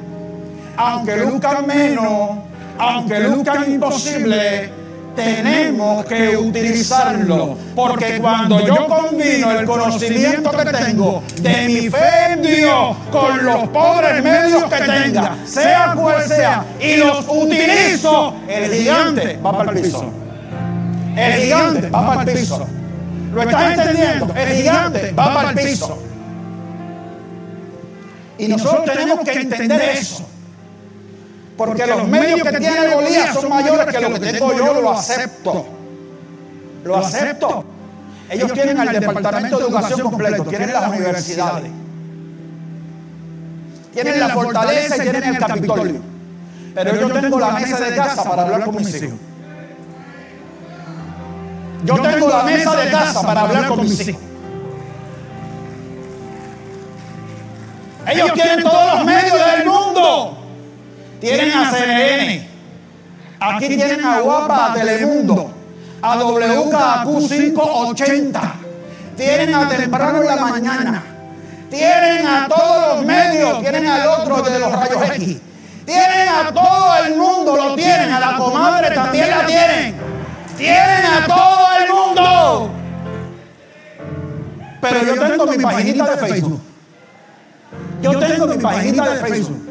[0.77, 2.38] aunque luzcan menos,
[2.79, 4.70] aunque luzcan imposibles,
[5.18, 7.59] tenemos que utilizarlo.
[7.74, 13.68] Porque cuando yo combino el conocimiento que tengo de mi fe en Dios con los
[13.68, 19.81] pobres medios que tenga, sea cual sea, y los utilizo, el gigante va para el
[19.81, 20.12] piso.
[21.16, 22.66] El gigante va para el piso.
[23.35, 24.35] ¿Lo estás entendiendo?
[24.37, 25.98] El gigante va para el piso.
[28.38, 30.28] Y nosotros tenemos que entender eso.
[31.59, 35.66] Porque los medios que tiene Golías son mayores que lo que tengo yo, lo acepto.
[36.85, 37.64] Lo acepto.
[38.31, 41.71] Ellos tienen al departamento de educación completo, tienen las universidades,
[43.92, 46.01] tienen la fortaleza y tienen el Capitolio.
[46.75, 49.18] Pero yo tengo la mesa de casa para hablar con mis hijos.
[51.85, 54.23] Yo tengo la mesa de casa para hablar con mis hijos.
[58.07, 60.38] Ellos tienen todos los medios del mundo.
[61.20, 62.48] Tienen a CNN.
[63.40, 65.52] Aquí tienen a Guapa, a Telemundo,
[66.02, 68.54] a WKQ 580.
[69.16, 71.02] Tienen a temprano en la mañana.
[71.70, 73.61] Tienen a todos los medios.
[73.61, 75.40] Tienen al otro de los rayos X.
[75.85, 77.57] Tienen a todo el mundo.
[77.57, 78.12] Lo tienen.
[78.12, 79.94] A la comadre también la tienen.
[80.57, 82.70] Tienen a todo el mundo.
[84.81, 86.61] Pero yo tengo mi paginita de Facebook.
[88.02, 89.67] Yo tengo mi paginita de Facebook.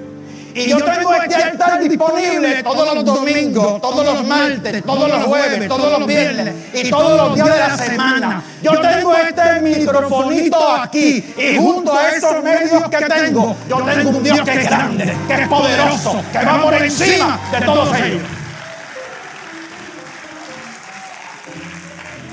[0.57, 5.67] Y yo tengo este altar disponible todos los domingos, todos los martes, todos los jueves,
[5.67, 8.43] todos los viernes y todos los días de la semana.
[8.63, 14.23] Yo tengo este microfonito aquí y junto a esos medios que tengo, yo tengo un
[14.23, 18.21] Dios que es grande, que es poderoso, que va por encima de todos ellos.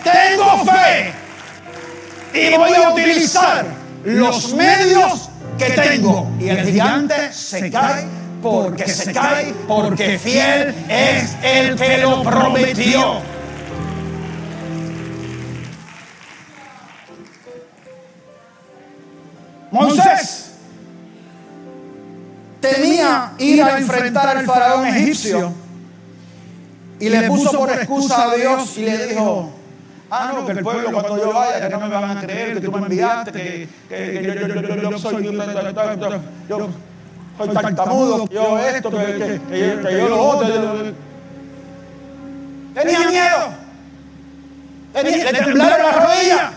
[0.02, 1.12] Tengo fe
[2.32, 3.66] y voy a utilizar
[4.04, 6.30] los medios que tengo.
[6.40, 8.04] Y el gigante se cae
[8.42, 13.22] porque se cae, porque fiel es el que lo prometió.
[19.70, 20.50] Moisés
[22.60, 25.52] tenía ir a enfrentar al faraón egipcio
[27.00, 29.53] y le puso por excusa a Dios y le dijo,
[30.10, 32.60] Ah, no, que el pueblo cuando yo vaya, que no me van a creer, que
[32.60, 36.68] tú me enviaste, que, que, yo, yo, yo, yo, soy, yo,
[37.38, 40.94] soy tartamudo, yo esto, que, que, que, que yo lo otro.
[42.74, 43.48] Tenía miedo.
[44.92, 46.50] Tenía, le temblaron las rodillas.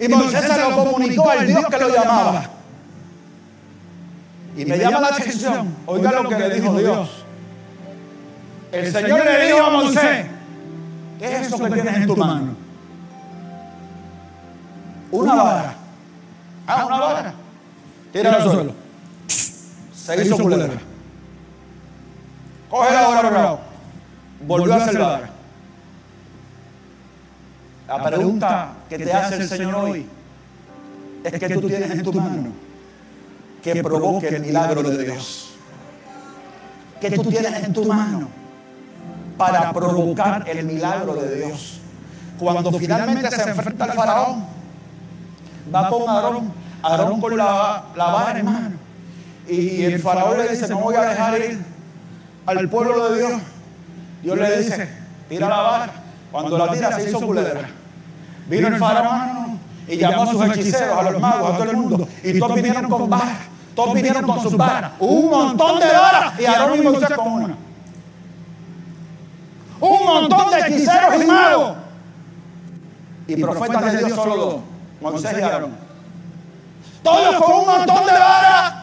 [0.00, 2.42] Y Moisés se lo comunicó al Dios que lo llamaba.
[4.56, 7.24] Y me llama la atención, oiga lo que le dijo Dios.
[8.72, 10.26] El Señor le dijo a Moisés,
[11.20, 12.54] ¿Qué es eso que tienes en tu mano?
[15.10, 15.74] Una vara.
[16.66, 17.34] Ah, una vara.
[18.10, 18.72] Tira al suelo.
[19.26, 20.80] Se hizo culebra.
[22.70, 23.60] Coge la vara, lado.
[24.46, 25.30] Volvió a hacer vara.
[27.86, 30.06] La pregunta que te hace el Señor hoy
[31.22, 32.50] es que tú tienes en tu mano
[33.62, 35.50] que provoque el milagro de Dios.
[36.98, 38.39] Que tú tienes en tu mano
[39.40, 41.80] para provocar el milagro de Dios.
[42.38, 44.44] Cuando finalmente se enfrenta al faraón,
[45.74, 48.76] va con Aarón, Aarón con la, la vara en mano.
[49.48, 51.58] Y el faraón le dice, no voy a dejar ir
[52.44, 53.42] al pueblo de Dios.
[54.22, 54.90] Dios le dice,
[55.30, 55.92] tira la vara.
[56.30, 57.70] Cuando la tira se hizo culebra.
[58.46, 62.08] Vino el faraón y llamó a sus hechiceros, a los magos, a todo el mundo.
[62.22, 63.38] Y todos vinieron con varas.
[63.74, 64.92] Todos vinieron con sus varas.
[64.98, 66.38] Un montón de varas.
[66.38, 67.69] Y Aarón Moisés con una
[69.80, 71.76] un montón de hechiceros y magos.
[73.26, 74.60] Y profetas de Dios solo dos,
[75.00, 75.72] Moisés y Aarón.
[77.02, 78.74] Todos con un montón de varas.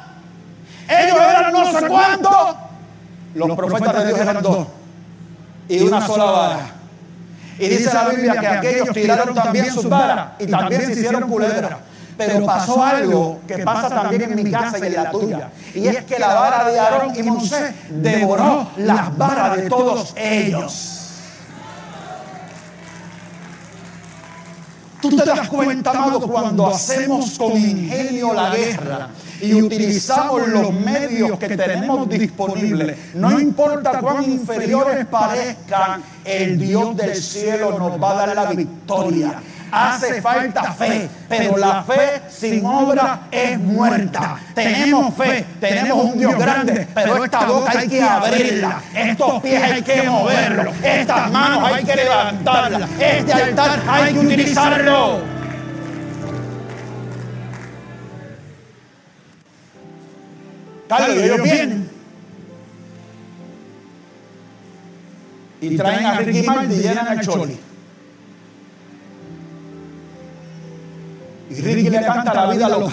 [0.89, 2.55] Ellos eran no sé cuántos.
[3.35, 4.67] Los profetas de Dios eran dos.
[5.69, 6.59] y una sola vara.
[7.59, 11.77] Y dice la Biblia que aquellos tiraron también sus varas y también se hicieron culebras.
[12.17, 15.49] Pero pasó algo que pasa también en mi casa y en la tuya.
[15.73, 20.97] Y es que la vara de Aarón y Moisés devoró las varas de todos ellos.
[25.01, 29.09] Tú te das cuenta, amado, cuando hacemos con ingenio la guerra
[29.39, 37.15] y utilizamos los medios que tenemos disponibles, no importa cuán inferiores parezcan, el Dios del
[37.15, 39.39] cielo nos va a dar la victoria.
[39.71, 44.37] Hace falta fe, pero la fe sin obra es muerta.
[44.55, 49.81] Tenemos fe, tenemos un Dios grande, pero esta boca hay que abrirla, estos pies hay
[49.81, 55.37] que moverlos, estas manos hay que levantarlas, este altar hay que utilizarlo.
[60.87, 61.89] Carlos, ellos vienen.
[65.59, 67.59] Y traen a Ricky Martin y llenan el choli.
[71.49, 72.91] Y Ricky le canta la vida loca.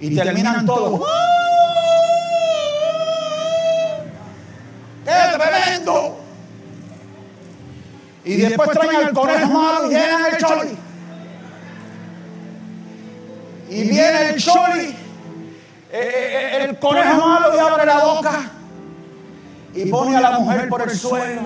[0.00, 1.00] Y terminan todos.
[5.04, 6.20] ¡Qué tremendo!
[8.24, 10.78] Y después traen al conejo malo y llenan el choli.
[13.70, 14.94] Y viene el choli,
[15.90, 18.50] eh, eh, el conejo malo y abre la boca
[19.74, 21.42] y pone a la mujer por el suelo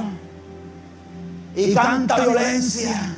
[1.57, 3.17] y canta violencia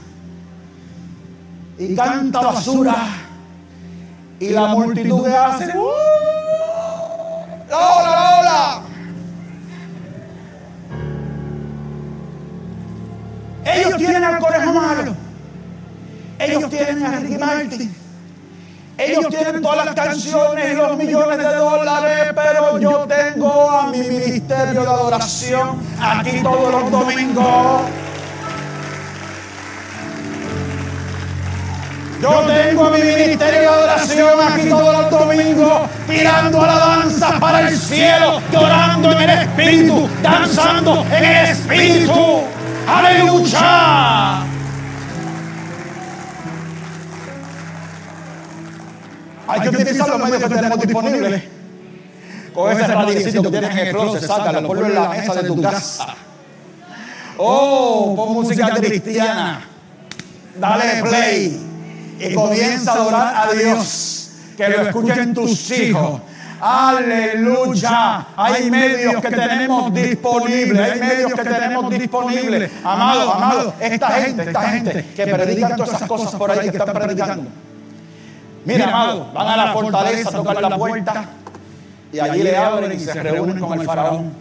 [1.80, 2.94] y canta basura.
[4.38, 5.88] Y la multitud que hace, ¡Uh!
[7.68, 8.82] ¡La ola, la ola!
[13.64, 15.14] Ellos tienen al conejo malo.
[16.38, 17.94] Ellos tienen a Ricky Martin.
[18.98, 24.00] Ellos tienen todas las canciones y los millones de dólares, pero yo tengo a mi
[24.00, 27.82] ministerio de adoración aquí todos los domingos.
[32.20, 37.78] Yo tengo a mi ministerio de adoración aquí todos los domingos, tirando alabanzas para el
[37.78, 42.42] cielo, llorando en el Espíritu, danzando en el Espíritu.
[42.86, 44.42] Aleluya.
[49.48, 51.42] Hay que utilizar los medios que tenemos disponibles.
[52.52, 55.62] Con ese radicito que tienes en el closet, sácalo, ponlo en la mesa de tu
[55.62, 56.14] casa.
[57.38, 59.62] Oh, pon música cristiana.
[60.58, 61.69] Dale play
[62.20, 64.30] y comienza a adorar a Dios.
[64.56, 66.20] Que lo escuchen tus hijos.
[66.60, 68.26] Aleluya.
[68.36, 70.90] Hay medios que tenemos disponibles.
[70.90, 72.70] Hay medios que tenemos disponibles.
[72.84, 76.94] Amado, amado, esta gente, esta gente que predican todas esas cosas por ahí que están
[76.94, 77.50] predicando.
[78.64, 81.24] Mira, amado, van a la fortaleza a tocar la puerta
[82.12, 84.32] y allí le abren y se reúnen con el faraón.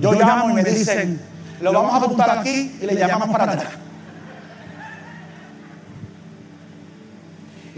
[0.00, 1.20] Yo llamo y me dicen,
[1.60, 3.87] lo vamos a apuntar aquí y le llamamos para atrás.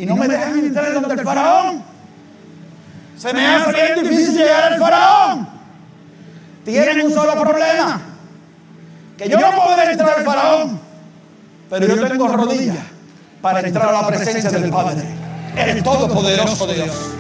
[0.01, 1.83] Y no me dejan entrar donde el faraón.
[3.19, 5.49] Se me hace bien difícil llegar al faraón.
[6.65, 8.01] Tienen un solo problema.
[9.19, 10.81] Que yo no puedo entrar al faraón.
[11.69, 12.79] Pero yo tengo rodillas
[13.43, 15.03] para entrar a la presencia del Padre.
[15.55, 17.11] El Todopoderoso de Dios.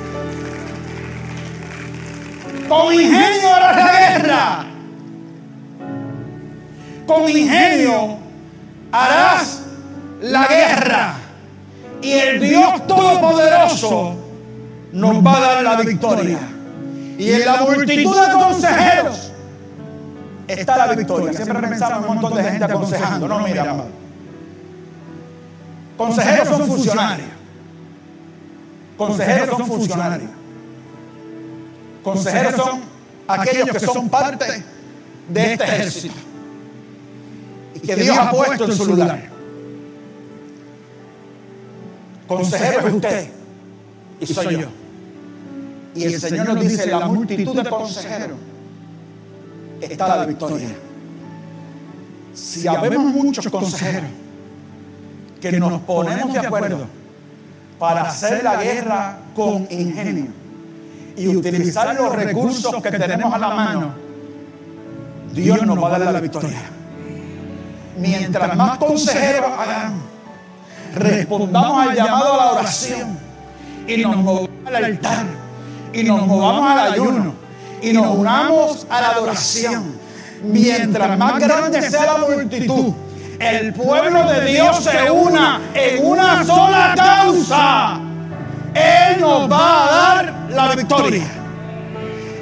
[2.66, 4.64] Con ingenio harás la guerra.
[7.06, 8.16] Con ingenio
[8.90, 9.60] harás
[10.22, 11.19] la guerra
[12.02, 14.14] y el Dios Todopoderoso
[14.92, 16.38] nos va a dar la victoria.
[17.18, 19.32] Y en la multitud de consejeros
[20.48, 21.32] está la victoria.
[21.32, 23.28] Siempre pensamos en un montón de gente aconsejando.
[23.28, 23.88] No, mira, amado.
[25.96, 27.28] Consejeros son funcionarios.
[28.96, 30.30] Consejeros son funcionarios.
[32.02, 32.80] Consejeros son
[33.28, 34.64] aquellos que son parte
[35.28, 36.14] de este ejército.
[37.74, 39.39] Y que Dios ha puesto en su lugar.
[42.30, 43.28] Consejero es usted
[44.20, 44.68] y soy yo.
[45.96, 48.38] Y el Señor nos dice, la multitud de consejeros
[49.80, 50.68] está la victoria.
[52.32, 54.10] Si habemos muchos consejeros
[55.40, 56.86] que nos ponemos de acuerdo
[57.80, 60.28] para hacer la guerra con ingenio
[61.16, 63.94] y utilizar los recursos que tenemos a la mano,
[65.34, 66.62] Dios nos va a dar la victoria.
[67.98, 70.09] Mientras más consejeros hagamos,
[70.94, 73.18] respondamos al llamado a la oración.
[73.86, 75.26] y nos movamos al altar.
[75.92, 77.34] y nos movamos al ayuno.
[77.82, 79.98] y nos unamos a la adoración.
[80.42, 82.94] Mientras más grande sea la multitud,
[83.38, 88.00] el pueblo de Dios se una en una sola causa.
[88.74, 91.26] Él nos va a dar la victoria.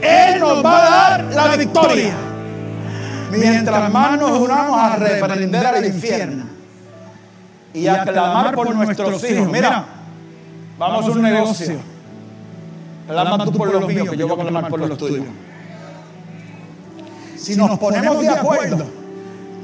[0.03, 2.15] Él nos va a dar la victoria.
[3.33, 6.58] Mientras más nos unamos a reprender al infierno
[7.75, 9.49] y a clamar por nuestros hijos.
[9.49, 9.85] Mira,
[10.79, 11.79] vamos a un negocio.
[13.07, 15.27] Clama tú por los míos, que yo voy a clamar por los tuyos.
[17.37, 18.87] Si nos ponemos de acuerdo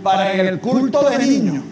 [0.02, 1.64] para el culto de niños,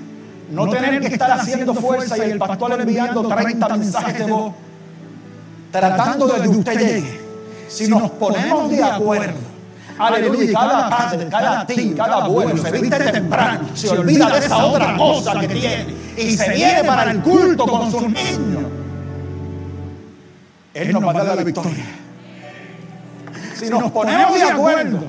[0.51, 4.53] no tener que estar haciendo fuerza y el pastor enviando 30 mensajes de voz,
[5.71, 7.21] tratando de que usted llegue.
[7.69, 9.52] Si nos ponemos de acuerdo,
[9.99, 14.97] aleluya, cada padre, cada tío, cada abuelo se viste temprano, se olvida de esa otra
[14.97, 18.65] cosa que tiene y se viene para el culto con sus niños.
[20.75, 21.85] Él nos va a dar la victoria.
[23.59, 25.05] Si nos ponemos de acuerdo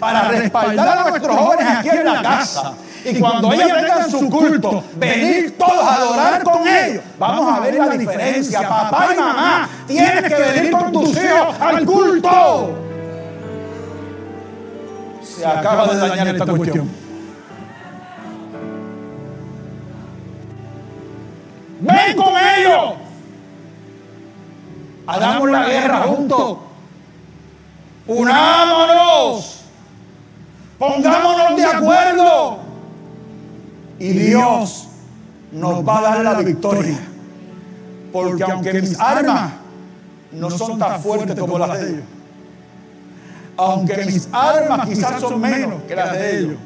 [0.00, 4.82] para respaldar a nuestros jóvenes aquí en la casa, y cuando ellos tengan su culto,
[4.96, 7.02] venir todos a adorar con ellos.
[7.18, 8.66] Vamos a ver la diferencia.
[8.66, 12.83] Papá y mamá, tienes que venir con tus hijos al culto.
[15.36, 16.88] Se acaba de dañar esta cuestión.
[21.80, 22.94] Ven con ellos.
[25.06, 26.58] Hagamos la guerra juntos.
[28.06, 29.60] Unámonos.
[30.78, 32.58] Pongámonos de acuerdo.
[33.98, 34.88] Y Dios
[35.52, 36.98] nos va a dar la victoria.
[38.12, 39.52] Porque aunque mis armas
[40.32, 42.04] no son tan fuertes como las de ellos,
[43.56, 46.56] aunque mis armas quizás son menos que las de ellos,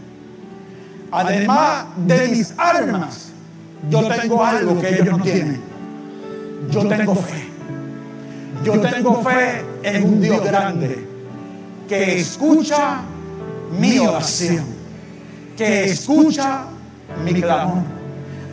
[1.10, 3.28] además de mis armas,
[3.88, 5.60] yo tengo algo que ellos no tienen.
[6.70, 7.48] Yo tengo fe.
[8.64, 11.06] Yo tengo fe en un Dios grande
[11.88, 13.02] que escucha
[13.78, 14.66] mi oración,
[15.56, 16.64] que escucha
[17.24, 17.82] mi clamor.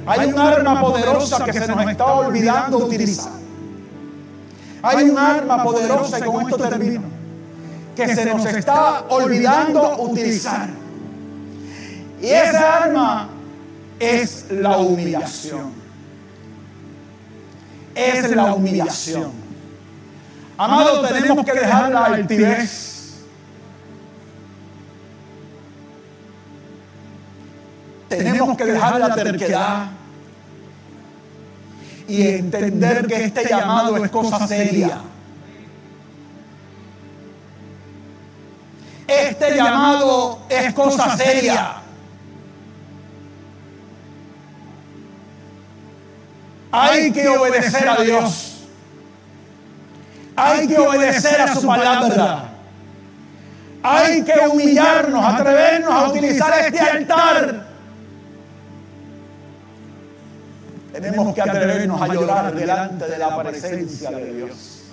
[0.05, 3.31] Hay un arma poderosa que se nos está olvidando utilizar.
[4.83, 7.01] Hay un arma poderosa, y con esto termino,
[7.95, 10.69] que se nos está olvidando utilizar.
[12.21, 13.29] Y esa arma
[13.99, 15.71] es la humillación.
[17.93, 19.31] Es la humillación.
[20.57, 22.95] Amado, tenemos que dejar la altivez
[28.09, 29.87] Tenemos que dejar la terquedad
[32.07, 35.01] y entender que este llamado es cosa seria.
[39.08, 41.76] Este llamado es cosa seria.
[46.72, 48.51] Hay que obedecer a Dios.
[50.36, 52.49] Hay que obedecer a su palabra.
[53.84, 57.66] Hay que humillarnos, atrevernos a utilizar este altar
[60.95, 64.84] Tenemos que atrevernos a llorar delante de la presencia de Dios.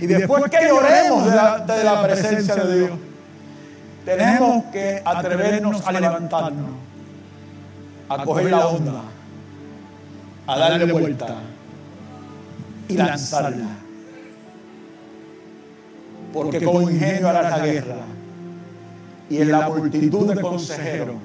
[0.00, 2.98] Y después que lloremos delante de la presencia de Dios,
[4.04, 6.70] tenemos que atrevernos a levantarnos,
[8.08, 9.02] a coger la onda,
[10.46, 11.36] a darle vuelta
[12.88, 13.66] y lanzarla.
[16.32, 17.96] Porque con ingenio hará la guerra
[19.28, 21.16] y en la multitud de consejeros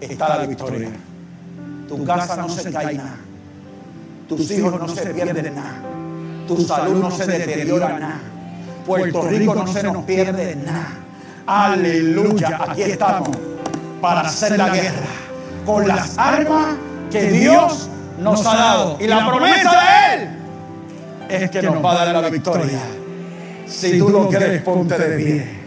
[0.00, 0.90] está la victoria.
[1.88, 3.18] Tu casa no se cae nada.
[4.28, 5.97] Tus hijos no se pierden nada.
[6.48, 8.20] Tu salud no se deteriora nada.
[8.86, 10.88] Puerto Rico no se nos pierde nada.
[11.46, 12.60] Aleluya.
[12.68, 13.28] Aquí estamos
[14.00, 15.06] para hacer la guerra
[15.66, 16.76] con las armas
[17.10, 18.96] que Dios nos ha dado.
[18.98, 20.28] Y la promesa de Él
[21.28, 22.80] es que nos va a dar la victoria.
[23.66, 25.57] Si tú lo crees, ponte de pie.